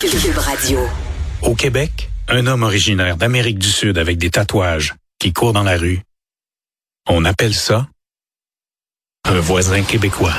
[0.00, 0.78] Cube Radio.
[1.42, 5.76] Au Québec, un homme originaire d'Amérique du Sud avec des tatouages qui court dans la
[5.76, 6.00] rue.
[7.06, 7.86] On appelle ça
[9.26, 10.32] un voisin québécois.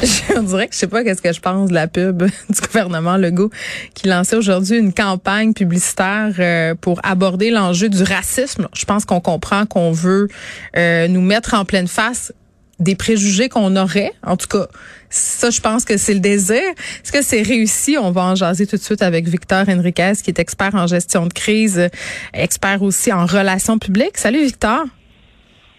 [0.36, 3.16] On dirait que je sais pas qu'est-ce que je pense de la pub du gouvernement
[3.16, 3.50] Legault
[3.94, 8.68] qui lançait aujourd'hui une campagne publicitaire euh, pour aborder l'enjeu du racisme.
[8.76, 10.28] Je pense qu'on comprend qu'on veut
[10.76, 12.32] euh, nous mettre en pleine face
[12.80, 14.12] des préjugés qu'on aurait.
[14.26, 14.66] En tout cas,
[15.10, 16.62] ça, je pense que c'est le désir.
[17.04, 17.96] Est-ce que c'est réussi?
[17.98, 21.26] On va en jaser tout de suite avec Victor Henriquez, qui est expert en gestion
[21.26, 21.88] de crise,
[22.32, 24.16] expert aussi en relations publiques.
[24.16, 24.84] Salut, Victor.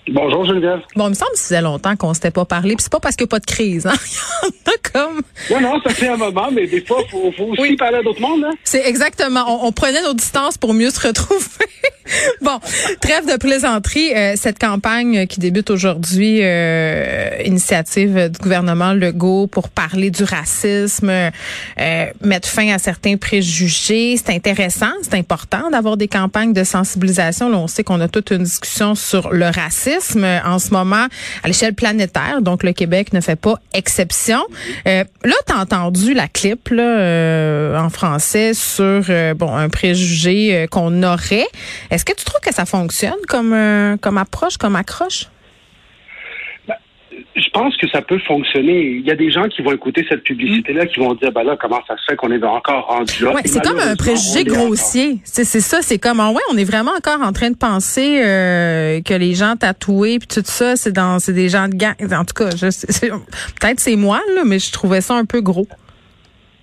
[0.10, 0.82] Bonjour Geneviève.
[0.96, 2.76] Bon, il me semble que ça faisait longtemps qu'on s'était pas parlé.
[2.76, 3.86] Puis c'est pas parce qu'il n'y a pas de crise.
[3.86, 3.94] Hein?
[4.44, 5.22] il y en a comme.
[5.52, 8.04] Non, non, ça fait un moment, mais des fois, il faut, faut, aussi parler à
[8.04, 8.44] d'autres mondes.
[8.44, 8.54] Hein?
[8.64, 9.46] C'est exactement.
[9.48, 11.68] On, on, prenait nos distances pour mieux se retrouver.
[12.42, 12.60] bon,
[13.00, 14.14] trêve de plaisanterie.
[14.16, 21.10] Euh, cette campagne qui débute aujourd'hui, euh, initiative du gouvernement Legault pour parler du racisme,
[21.10, 24.18] euh, mettre fin à certains préjugés.
[24.18, 27.50] C'est intéressant, c'est important d'avoir des campagnes de sensibilisation.
[27.50, 31.08] Là, on sait qu'on a toute une discussion sur le racisme en ce moment
[31.44, 32.42] à l'échelle planétaire.
[32.42, 34.42] Donc, le Québec ne fait pas exception.
[34.86, 39.04] Là, tu as entendu la clip là, en français sur
[39.36, 41.48] bon un préjugé qu'on aurait.
[42.02, 43.56] Est-ce que tu trouves que ça fonctionne comme,
[44.02, 45.28] comme approche, comme accroche?
[47.36, 48.82] je pense que ça peut fonctionner.
[48.82, 51.58] Il y a des gens qui vont écouter cette publicité-là, qui vont dire, ben là,
[51.60, 53.34] comment ça se fait qu'on est encore rendu là?
[53.34, 55.20] Ouais, c'est comme un préjugé grossier.
[55.24, 59.14] C'est ça, c'est comme, ouais, on est vraiment encore en train de penser euh, que
[59.14, 61.94] les gens tatoués puis tout ça, c'est dans, c'est des gens de gang.
[62.12, 65.68] En tout cas, peut-être c'est moi là, mais je trouvais ça un peu gros.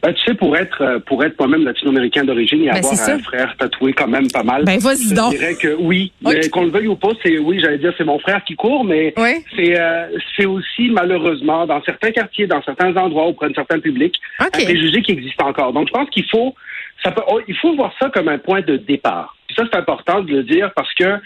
[0.00, 3.18] Ben, tu sais, pour être euh, pour être moi-même latino-américain d'origine et ben, avoir un
[3.18, 4.64] frère tatoué quand même pas mal.
[4.64, 5.32] Ben vas-y donc.
[5.32, 8.04] Je dirais que oui, mais qu'on le veuille ou pas, c'est oui, j'allais dire c'est
[8.04, 9.12] mon frère qui court, mais
[9.56, 14.14] c'est euh, c'est aussi malheureusement dans certains quartiers, dans certains endroits auprès de certains publics,
[14.38, 15.72] un préjugé qui existe encore.
[15.72, 16.54] Donc je pense qu'il faut
[17.02, 19.36] ça peut, oh, il faut voir ça comme un point de départ.
[19.48, 21.18] Puis ça c'est important de le dire parce que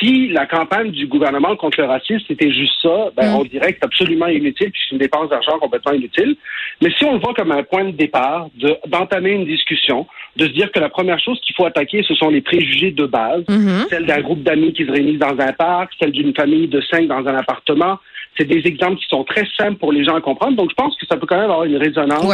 [0.00, 3.34] si la campagne du gouvernement contre le racisme c'était juste ça, ben, mm.
[3.36, 6.36] on dirait que c'est absolument inutile, puis c'est une dépense d'argent complètement inutile.
[6.82, 8.48] Mais si on le voit comme un point de départ,
[8.86, 10.06] d'entamer une discussion,
[10.36, 13.06] de se dire que la première chose qu'il faut attaquer, ce sont les préjugés de
[13.06, 13.88] base, mm-hmm.
[13.88, 17.06] celle d'un groupe d'amis qui se réunissent dans un parc, celle d'une famille de cinq
[17.06, 17.98] dans un appartement,
[18.36, 20.56] c'est des exemples qui sont très simples pour les gens à comprendre.
[20.56, 22.24] Donc, je pense que ça peut quand même avoir une résonance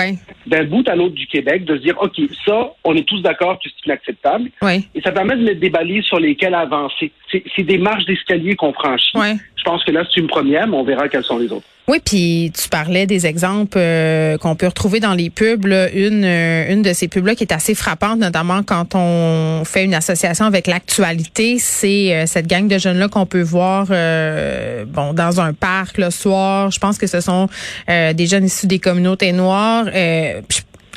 [0.47, 3.59] d'un bout à l'autre du Québec, de se dire, OK, ça, on est tous d'accord
[3.59, 4.51] que c'est inacceptable.
[4.95, 7.11] Et ça permet de mettre des balises sur lesquelles avancer.
[7.31, 9.17] C'est des marches d'escalier qu'on franchit.
[9.57, 11.67] Je pense que là, c'est une première, mais on verra quelles sont les autres.
[11.89, 15.67] Oui, puis tu parlais des exemples euh, qu'on peut retrouver dans les pubs.
[15.67, 19.95] Une, euh, une de ces pubs-là qui est assez frappante, notamment quand on fait une
[19.95, 25.53] association avec l'actualité, c'est euh, cette gang de jeunes-là qu'on peut voir bon dans un
[25.53, 26.73] parc le soir.
[26.73, 27.49] Je pense que ce sont
[27.87, 29.87] des jeunes issus des communautés noires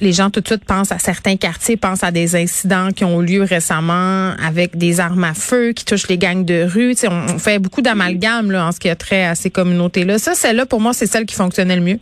[0.02, 3.22] les gens tout de suite pensent à certains quartiers, pensent à des incidents qui ont
[3.22, 6.96] eu lieu récemment avec des armes à feu qui touchent les gangs de rue.
[7.04, 10.18] on, on fait beaucoup d'amalgame en ce qui a trait à ces communautés-là.
[10.18, 12.00] Ça, celle-là, pour moi, c'est celle qui fonctionnait le mieux.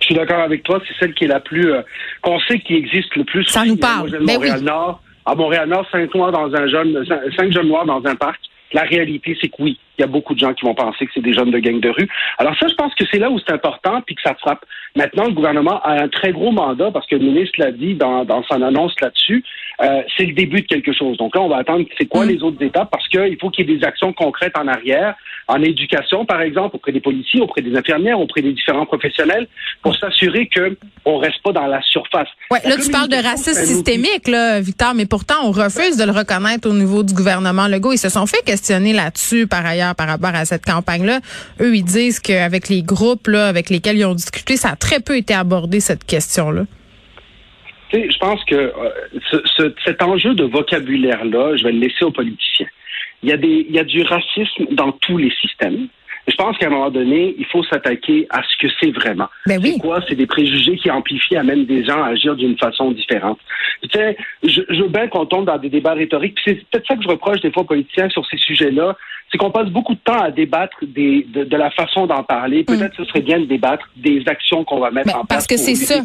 [0.00, 0.80] Je suis d'accord avec toi.
[0.86, 1.82] C'est celle qui est la plus euh,
[2.22, 3.44] qu'on sait qui existe le plus.
[3.44, 4.14] Ça nous parle.
[4.14, 7.04] À Montréal-Nord, à Montréal-Nord, cinq noirs dans un jeune,
[7.36, 8.40] cinq jeunes noirs dans un parc.
[8.72, 11.12] La réalité, c'est que oui, il y a beaucoup de gens qui vont penser que
[11.14, 12.08] c'est des jeunes de gang de rue.
[12.38, 14.64] Alors ça, je pense que c'est là où c'est important, puis que ça frappe.
[14.94, 18.24] Maintenant, le gouvernement a un très gros mandat, parce que le ministre l'a dit dans,
[18.24, 19.44] dans son annonce là-dessus,
[19.80, 21.16] euh, c'est le début de quelque chose.
[21.18, 22.28] Donc là, on va attendre c'est quoi mm.
[22.28, 25.14] les autres étapes, parce qu'il faut qu'il y ait des actions concrètes en arrière,
[25.46, 29.46] en éducation, par exemple, auprès des policiers, auprès des infirmières, auprès des différents professionnels,
[29.82, 32.28] pour s'assurer que on reste pas dans la surface.
[32.50, 36.12] Ouais, là, tu parles de racisme systémique, là, Victor, mais pourtant, on refuse de le
[36.12, 37.92] reconnaître au niveau du gouvernement Legault.
[37.92, 41.20] Ils se sont fait questionner là-dessus, par ailleurs, par rapport à cette campagne-là.
[41.60, 45.00] Eux, ils disent qu'avec les groupes là, avec lesquels ils ont discuté, ça a très
[45.00, 46.64] peu été abordé, cette question-là.
[47.92, 52.66] Je pense que euh, cet enjeu de vocabulaire-là, je vais le laisser aux politiciens.
[53.22, 55.88] Il y, a des, il y a du racisme dans tous les systèmes.
[56.28, 59.28] Je pense qu'à un moment donné, il faut s'attaquer à ce que c'est vraiment.
[59.46, 59.72] Ben oui.
[59.74, 60.00] C'est quoi?
[60.06, 63.38] C'est des préjugés qui amplifient, amènent des gens à agir d'une façon différente.
[63.82, 66.38] Tu sais, je, je veux bien qu'on tombe dans des débats rhétoriques.
[66.44, 68.94] C'est peut-être ça que je reproche des fois aux politiciens sur ces sujets-là.
[69.32, 72.62] C'est qu'on passe beaucoup de temps à débattre des, de, la façon d'en parler.
[72.64, 73.04] Peut-être que mm.
[73.06, 75.74] ce serait bien de débattre des actions qu'on va mettre en place parce que c'est
[75.74, 76.02] ça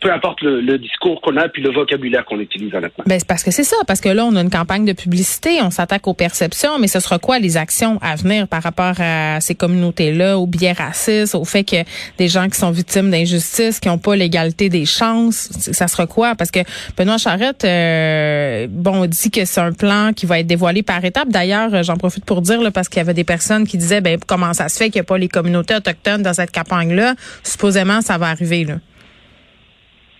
[0.00, 3.04] peu importe le, discours qu'on a puis le vocabulaire qu'on utilise honnêtement.
[3.06, 5.60] Ben, c'est parce que c'est ça, parce que là, on a une campagne de publicité,
[5.62, 9.40] on s'attaque aux perceptions, mais ce sera quoi les actions à venir par rapport à
[9.40, 11.76] ces communautés-là, aux biais racistes, au fait que
[12.18, 16.34] des gens qui sont victimes d'injustice, qui n'ont pas l'égalité des chances, ça sera quoi?
[16.34, 16.60] Parce que
[16.96, 21.28] Benoît Charette, euh, bon, dit que c'est un plan qui va être dévoilé par étapes.
[21.28, 24.18] D'ailleurs, j'en profite pour dire, là, parce qu'il y avait des personnes qui disaient, ben,
[24.26, 27.14] comment ça se fait qu'il n'y a pas les communautés autochtones dans cette campagne-là?
[27.42, 28.76] Supposément, ça va arriver, là.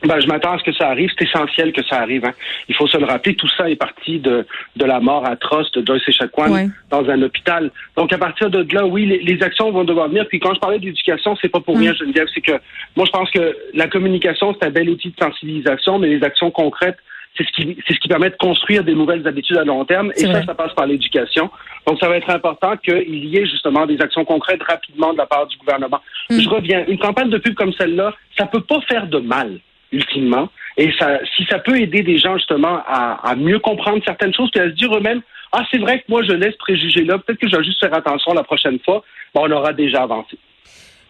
[0.03, 1.11] Ben, je m'attends à ce que ça arrive.
[1.19, 2.25] C'est essentiel que ça arrive.
[2.25, 2.33] Hein.
[2.69, 3.35] Il faut se le rappeler.
[3.35, 7.71] Tout ça est parti de, de la mort atroce de Joyce Echaquan dans un hôpital.
[7.97, 10.27] Donc, à partir de là, oui, les, actions vont devoir venir.
[10.29, 11.81] Puis, quand je parlais d'éducation, c'est pas pour mm.
[11.81, 12.29] rien, Geneviève.
[12.35, 12.53] C'est que
[12.97, 16.51] moi, je pense que la communication, c'est un bel outil de sensibilisation, mais les actions
[16.51, 16.99] concrètes,
[17.37, 20.13] c'est ce qui c'est ce qui permet de construire des nouvelles habitudes à long terme.
[20.17, 21.51] Et ça, ça passe par l'éducation.
[21.87, 25.27] Donc, ça va être important qu'il y ait justement des actions concrètes rapidement de la
[25.27, 26.01] part du gouvernement.
[26.31, 26.41] Mm.
[26.41, 26.85] Je reviens.
[26.89, 29.61] Une campagne de pub comme celle-là, ça peut pas faire de mal
[29.93, 30.49] ultimement.
[30.77, 34.61] Et ça, si ça peut aider des gens justement à, mieux comprendre certaines choses, puis
[34.61, 35.21] à se dire eux-mêmes,
[35.53, 37.95] ah, c'est vrai que moi, je laisse préjuger là, peut-être que je vais juste faire
[37.95, 39.03] attention la prochaine fois,
[39.35, 40.39] on aura déjà avancé.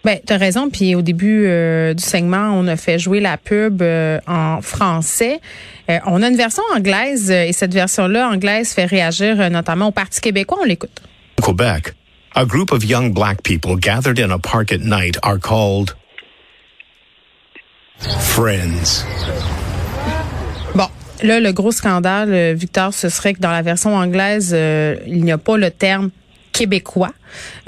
[0.02, 0.70] Ben, tu as raison.
[0.70, 5.40] Puis au début euh, du segment, on a fait jouer la pub euh, en français.
[5.90, 10.20] Euh, on a une version anglaise et cette version-là anglaise fait réagir notamment au Parti
[10.20, 10.58] québécois.
[10.62, 11.02] On l'écoute.
[11.42, 11.92] Quebec,
[12.34, 15.94] a group of young black people gathered in a park at night are called
[18.00, 19.04] Friends.
[20.74, 20.86] Bon,
[21.22, 25.24] là, le gros scandale, euh, Victor, ce serait que dans la version anglaise, euh, il
[25.24, 26.10] n'y a pas le terme
[26.52, 27.12] québécois,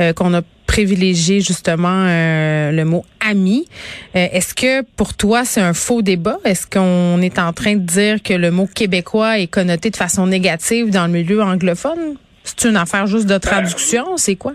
[0.01, 3.67] euh, qu'on a privilégié justement le mot ami.
[4.15, 6.39] Est-ce que pour toi c'est un faux débat?
[6.47, 10.27] Est-ce qu'on est en train de dire que le mot québécois est connoté de façon
[10.27, 12.17] négative dans le milieu anglophone?
[12.45, 14.55] C'est une affaire juste de traduction C'est quoi?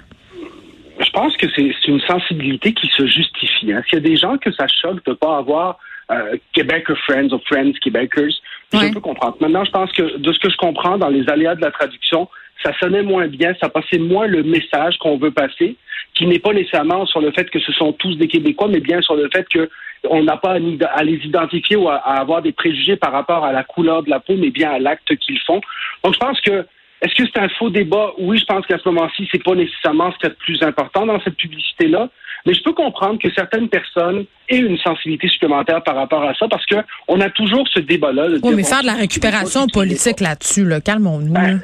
[1.00, 3.72] Je pense que c'est une sensibilité qui se justifie.
[3.72, 3.82] Hein.
[3.88, 5.80] S'il y a des gens que ça choque de ne pas avoir
[6.12, 8.34] euh, Québec Friends ou Friends Québecers,
[8.74, 9.38] je peux comprendre.
[9.40, 12.30] Maintenant, je pense que de ce que je comprends dans les aléas de la traduction,
[12.64, 15.76] ça sonnait moins bien, ça passait moins le message qu'on veut passer,
[16.14, 19.02] qui n'est pas nécessairement sur le fait que ce sont tous des Québécois, mais bien
[19.02, 19.70] sur le fait que
[20.10, 23.64] on n'a pas à, les identifier ou à, avoir des préjugés par rapport à la
[23.64, 25.62] couleur de la peau, mais bien à l'acte qu'ils font.
[26.04, 26.66] Donc, je pense que
[27.02, 28.12] est-ce que c'est un faux débat?
[28.18, 31.06] Oui, je pense qu'à ce moment-ci, c'est pas nécessairement ce qui est le plus important
[31.06, 32.10] dans cette publicité-là.
[32.46, 36.48] Mais je peux comprendre que certaines personnes aient une sensibilité supplémentaire par rapport à ça
[36.48, 36.76] parce que
[37.08, 38.28] on a toujours ce débat-là.
[38.42, 41.34] Oui, mais faire de la récupération politique là-dessus, là, calmons-nous.
[41.34, 41.62] Ben,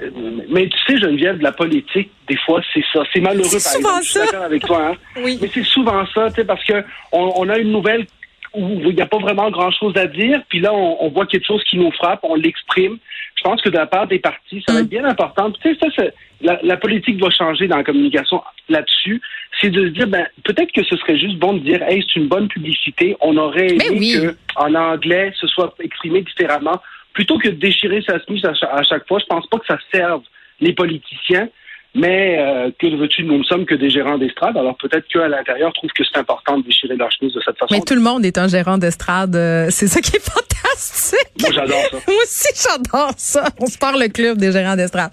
[0.50, 3.03] mais tu sais, Geneviève, de la politique, des fois, c'est ça.
[3.13, 4.03] C'est malheureux, par exemple.
[4.03, 4.89] Je suis d'accord avec toi.
[4.89, 5.21] Hein?
[5.24, 5.39] Oui.
[5.41, 8.06] Mais c'est souvent ça, tu sais, parce que on a une nouvelle
[8.53, 11.63] où il n'y a pas vraiment grand-chose à dire, puis là, on, voit quelque chose
[11.63, 12.97] qui nous frappe, on l'exprime.
[13.35, 14.89] Je pense que de la part des partis, ça va être mm.
[14.89, 15.51] bien important.
[15.51, 16.03] Tu sais, ça,
[16.41, 19.21] la, la, politique va changer dans la communication là-dessus.
[19.59, 22.19] C'est de se dire, ben, peut-être que ce serait juste bon de dire, hey, c'est
[22.19, 23.17] une bonne publicité.
[23.21, 24.13] On aurait aimé oui.
[24.13, 26.79] que en anglais, ce soit exprimé différemment.
[27.13, 30.21] Plutôt que de déchirer sa chemise à chaque fois, je pense pas que ça serve
[30.59, 31.49] les politiciens.
[31.95, 34.57] Mais euh, que veux-tu, nous ne sommes que des gérants d'estrade.
[34.57, 37.74] Alors peut-être qu'à l'intérieur trouvent que c'est important de déchirer leur chemise de cette façon.
[37.74, 39.36] Mais tout le monde est un gérant d'estrade.
[39.36, 41.19] Euh, c'est ça qui est fantastique.
[41.40, 41.98] Moi, j'adore ça.
[42.07, 43.44] Moi aussi, j'adore ça.
[43.60, 45.12] On se parle le club des gérants d'estrade.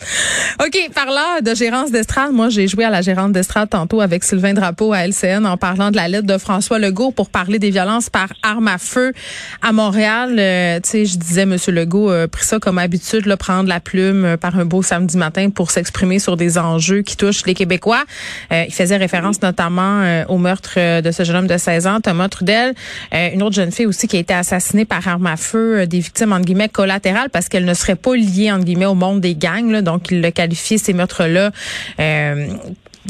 [0.59, 4.55] OK, parlant de gérance d'estrade, moi, j'ai joué à la gérante d'estrade tantôt avec Sylvain
[4.55, 8.09] Drapeau à LCN en parlant de la lettre de François Legault pour parler des violences
[8.09, 9.13] par arme à feu
[9.61, 10.37] à Montréal.
[10.39, 13.81] Euh, tu sais, je disais, Monsieur Legault a pris ça comme habitude, là, prendre la
[13.81, 17.55] plume par un beau samedi matin pour s'exprimer sur des enjeux enjeux qui touchent les
[17.55, 18.05] Québécois.
[18.53, 21.87] Euh, il faisait référence notamment euh, au meurtre euh, de ce jeune homme de 16
[21.87, 22.75] ans, Thomas Trudel.
[23.13, 26.33] une autre jeune fille aussi qui a été assassinée par arme à feu, des victimes,
[26.33, 29.81] entre guillemets, collatérales parce qu'elle ne serait pas liée, entre guillemets, au monde des gangs.
[29.81, 31.51] Donc, il a qualifié ces meurtres-là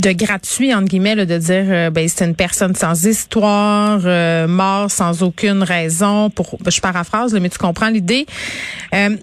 [0.01, 4.91] de gratuit entre guillemets de dire euh, ben c'est une personne sans histoire euh, mort
[4.91, 8.27] sans aucune raison pour ben, je paraphrase mais tu comprends l'idée.
[8.95, 9.17] Euh,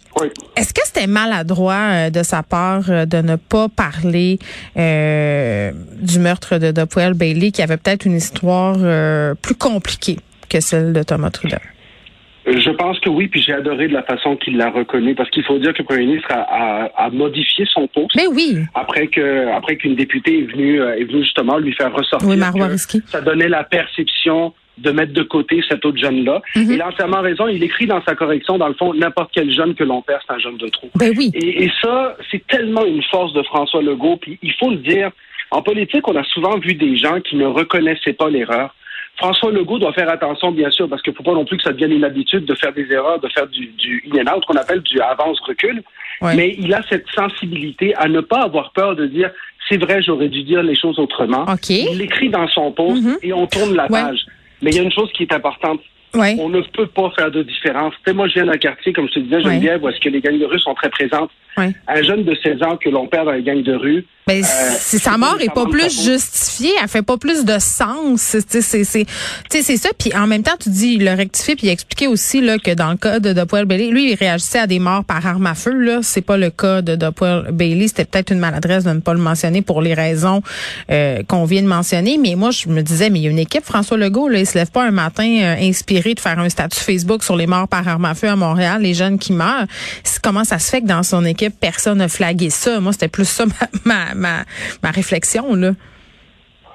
[0.55, 4.39] est-ce que c'était maladroit de sa part de ne pas parler
[4.75, 8.77] du meurtre de Dopwell Bailey qui avait peut-être une histoire
[9.41, 10.19] plus compliquée
[10.49, 11.57] que celle de Thomas Trudeau
[12.47, 15.43] je pense que oui, puis j'ai adoré de la façon qu'il l'a reconnu, parce qu'il
[15.43, 18.15] faut dire que le premier ministre a, a, modifié son poste.
[18.15, 18.57] Mais oui.
[18.73, 22.29] Après que, après qu'une députée est venue, euh, est venue justement lui faire ressortir.
[22.29, 22.39] Oui,
[23.05, 26.41] ça donnait la perception de mettre de côté cet autre jeune-là.
[26.55, 26.71] Mhm.
[26.71, 27.47] Il a entièrement raison.
[27.47, 30.33] Il écrit dans sa correction, dans le fond, n'importe quel jeune que l'on perd, c'est
[30.33, 30.89] un jeune de trop.
[30.95, 31.31] Ben oui.
[31.33, 34.17] Et, et ça, c'est tellement une force de François Legault.
[34.17, 35.11] Puis il faut le dire,
[35.51, 38.73] en politique, on a souvent vu des gens qui ne reconnaissaient pas l'erreur.
[39.17, 41.63] François Legault doit faire attention, bien sûr, parce qu'il ne faut pas non plus que
[41.63, 44.45] ça devienne une habitude de faire des erreurs, de faire du, du in and out,
[44.45, 45.81] qu'on appelle du avance-recul.
[46.21, 49.31] Mais il a cette sensibilité à ne pas avoir peur de dire
[49.69, 51.45] c'est vrai, j'aurais dû dire les choses autrement.
[51.69, 53.17] Il l'écrit dans son poste mm-hmm.
[53.23, 54.25] et on tourne la page.
[54.61, 55.81] Mais il y a une chose qui est importante.
[56.13, 57.93] On ne peut pas faire de différence.
[57.97, 60.09] Tu sais, moi, je viens d'un quartier, comme je te disais, Geneviève, où est-ce que
[60.09, 61.31] les gangs de rue sont très présentes.
[61.57, 64.99] Un jeune de 16 ans que l'on perd dans les gangs de rue, Ben, si
[64.99, 68.21] sa mort est pas plus justifiée, elle fait pas plus de sens.
[68.21, 69.89] C'est c'est ça.
[69.97, 72.91] Puis en même temps, tu dis, il l'a rectifié, puis expliqué aussi là que dans
[72.91, 75.71] le cas de Dopuel Bailey, lui, il réagissait à des morts par arme à feu.
[75.71, 77.87] Là, c'est pas le cas de Dopuel Bailey.
[77.87, 80.41] C'était peut-être une maladresse de ne pas le mentionner pour les raisons
[80.91, 82.17] euh, qu'on vient de mentionner.
[82.17, 84.45] Mais moi, je me disais, mais il y a une équipe, François Legault, là, il
[84.45, 87.67] se lève pas un matin euh, inspiré de faire un statut Facebook sur les morts
[87.67, 89.65] par arme à feu à Montréal, les jeunes qui meurent.
[90.21, 92.79] Comment ça se fait que dans son équipe, personne n'a flagué ça?
[92.79, 93.45] Moi, c'était plus ça
[93.85, 94.43] ma, ma,
[94.83, 95.71] ma, réflexion, là.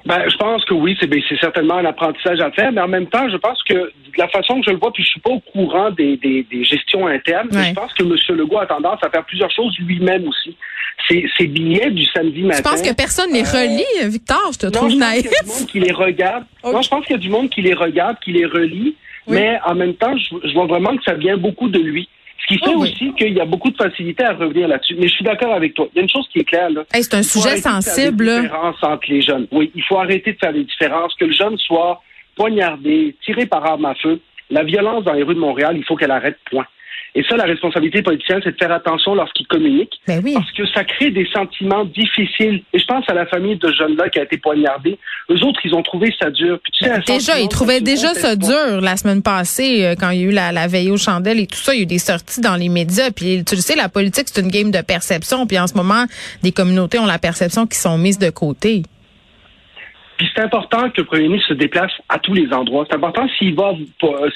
[0.05, 3.29] Ben, je pense que oui, c'est certainement un apprentissage à faire, mais en même temps,
[3.29, 5.39] je pense que de la façon que je le vois, puis je suis pas au
[5.39, 8.37] courant des, des, gestions internes, mais je pense que M.
[8.37, 10.57] Legault a tendance à faire plusieurs choses lui-même aussi.
[11.07, 12.57] Ces, billets du samedi matin.
[12.57, 15.25] Je pense que personne ne les euh, relit, Victor, je te trouve naïf.
[15.25, 16.43] Il y a du monde qui les regarde.
[16.63, 18.95] Non, je pense qu'il y a du monde qui les regarde, qui les relit,
[19.27, 22.09] mais en même temps, je vois vraiment que ça vient beaucoup de lui.
[22.41, 24.95] Ce qui fait ah aussi qu'il y a beaucoup de facilité à revenir là-dessus.
[24.95, 25.87] Mais je suis d'accord avec toi.
[25.93, 26.69] Il y a une chose qui est claire.
[26.69, 26.83] Là.
[26.91, 28.25] c'est un sujet sensible.
[28.27, 29.47] Il différence entre les jeunes.
[29.51, 31.13] Oui, il faut arrêter de faire des différences.
[31.15, 32.01] Que le jeune soit
[32.35, 34.19] poignardé, tiré par arme à feu.
[34.49, 36.67] La violence dans les rues de Montréal, il faut qu'elle arrête, point.
[37.15, 39.99] Et ça, la responsabilité politicienne, c'est de faire attention lorsqu'ils communiquent.
[40.07, 42.63] Ben parce que ça crée des sentiments difficiles.
[42.73, 44.97] Et je pense à la famille de jeunes-là qui a été poignardée.
[45.29, 46.59] Eux autres, ils ont trouvé ça dur.
[46.81, 50.27] Ben, déjà, ils trouvaient déjà ça dur la semaine passée, euh, quand il y a
[50.27, 51.73] eu la, la veille aux chandelles et tout ça.
[51.73, 53.11] Il y a eu des sorties dans les médias.
[53.11, 55.45] Puis tu le sais, la politique, c'est une game de perception.
[55.45, 56.05] Puis en ce moment,
[56.41, 58.83] des communautés ont la perception qu'ils sont mises de côté.
[60.23, 62.85] Puis c'est important que le premier ministre se déplace à tous les endroits.
[62.89, 63.73] C'est important s'il va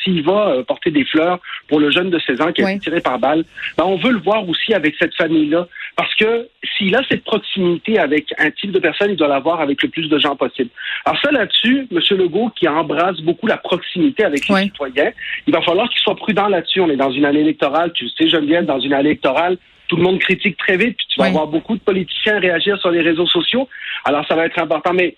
[0.03, 1.39] s'il va euh, porter des fleurs
[1.69, 3.45] pour le jeune de 16 ans qui a été tiré par balle.
[3.77, 5.65] Ben on veut le voir aussi avec cette famille-là.
[5.95, 9.81] Parce que s'il a cette proximité avec un type de personne, il doit l'avoir avec
[9.81, 10.71] le plus de gens possible.
[11.05, 12.17] Alors ça là-dessus, M.
[12.17, 15.11] Legault qui embrasse beaucoup la proximité avec les citoyens,
[15.47, 16.81] il va falloir qu'il soit prudent là-dessus.
[16.81, 20.03] On est dans une année électorale, tu sais, Geneviève, dans une année électorale, tout le
[20.03, 23.27] monde critique très vite, puis tu vas avoir beaucoup de politiciens réagir sur les réseaux
[23.27, 23.69] sociaux.
[24.03, 24.91] Alors ça va être important.
[24.93, 25.15] Mais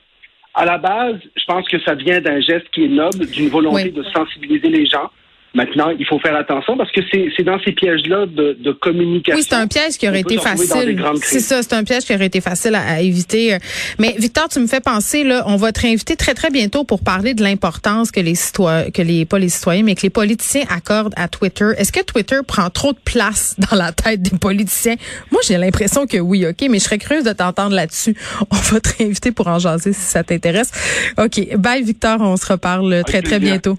[0.53, 3.91] à la base, je pense que ça vient d'un geste qui est noble, d'une volonté
[3.91, 5.09] de sensibiliser les gens.
[5.55, 9.35] Maintenant, il faut faire attention parce que c'est dans ces pièges-là de, de, communication.
[9.35, 11.01] Oui, c'est un piège qui aurait été facile.
[11.23, 13.57] C'est ça, c'est un piège qui aurait été facile à, éviter.
[13.97, 17.03] Mais Victor, tu me fais penser là, on va te réinviter très très bientôt pour
[17.03, 20.65] parler de l'importance que les citoyens, que les pas les citoyens, mais que les politiciens
[20.69, 21.71] accordent à Twitter.
[21.77, 24.95] Est-ce que Twitter prend trop de place dans la tête des politiciens?
[25.31, 28.15] Moi, j'ai l'impression que oui, ok, mais je serais curieuse de t'entendre là-dessus.
[28.51, 30.71] On va te réinviter pour en jaser si ça t'intéresse.
[31.17, 33.77] Ok, bye Victor, on se reparle très très bientôt.